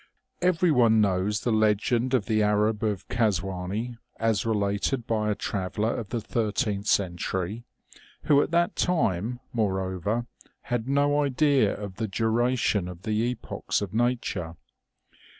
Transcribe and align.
Everyone 0.41 0.99
knows 0.99 1.41
the 1.41 1.51
legend 1.51 2.15
of 2.15 2.25
the 2.25 2.41
Arab 2.41 2.81
of 2.83 3.07
Kazwani, 3.07 3.99
as 4.19 4.47
related 4.47 5.05
by 5.05 5.29
a 5.29 5.35
traveller 5.35 5.95
of 5.95 6.09
the 6.09 6.19
thirteenth 6.19 6.87
century, 6.87 7.65
who 8.23 8.41
at 8.41 8.49
that 8.49 8.75
time, 8.75 9.39
moreover, 9.53 10.25
had 10.61 10.87
no 10.89 11.21
idea 11.21 11.75
of 11.79 11.97
the 11.97 12.07
duration 12.07 12.87
of 12.87 13.03
the 13.03 13.29
epochs 13.29 13.79
of 13.79 13.93
nature. 13.93 14.55